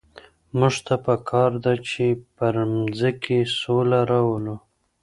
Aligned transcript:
موږ 0.59 0.75
ته 0.85 0.95
په 1.05 1.13
کار 1.29 1.51
ده 1.63 1.73
چي 1.87 2.05
پر 2.35 2.53
مځکي 2.73 3.39
سوله 3.61 3.99
راولو. 4.11 4.55